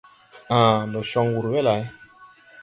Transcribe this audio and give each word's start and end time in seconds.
Ãã, 0.59 0.71
ndo 0.89 0.99
con 1.11 1.27
wur 1.33 1.47
we 1.53 1.61
lay? 1.67 1.83